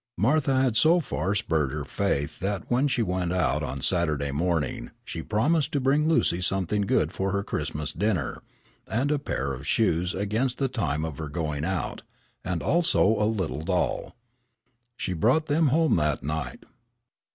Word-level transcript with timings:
Martha 0.17 0.59
had 0.59 0.75
so 0.75 0.99
far 0.99 1.35
spurred 1.35 1.71
her 1.71 1.85
faith 1.85 2.39
that 2.39 2.71
when 2.71 2.87
she 2.87 3.03
went 3.03 3.31
out 3.31 3.61
on 3.61 3.81
Saturday 3.81 4.31
morning 4.31 4.89
she 5.05 5.21
promised 5.21 5.71
to 5.71 5.79
bring 5.79 6.09
Lucy 6.09 6.41
something 6.41 6.81
good 6.87 7.11
for 7.13 7.31
her 7.31 7.43
Christmas 7.43 7.91
dinner, 7.91 8.41
and 8.87 9.11
a 9.11 9.19
pair 9.19 9.53
of 9.53 9.67
shoes 9.67 10.15
against 10.15 10.57
the 10.57 10.67
time 10.67 11.05
of 11.05 11.19
her 11.19 11.29
going 11.29 11.63
out, 11.63 12.01
and 12.43 12.63
also 12.63 13.21
a 13.21 13.29
little 13.29 13.61
doll. 13.61 14.15
She 14.97 15.13
brought 15.13 15.45
them 15.45 15.67
home 15.67 15.97
that 15.97 16.23
night. 16.23 16.63